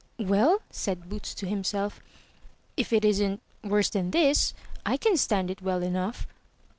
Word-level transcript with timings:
"Well," 0.17 0.63
said 0.71 1.09
Boots 1.09 1.35
to 1.35 1.45
himself, 1.47 1.99
"if 2.75 2.91
it 2.91 3.05
isn't 3.05 3.39
worse 3.63 3.91
than 3.91 4.09
this, 4.09 4.55
I 4.83 4.97
can 4.97 5.15
stand 5.15 5.51
it 5.51 5.61
well 5.61 5.83
enough." 5.83 6.25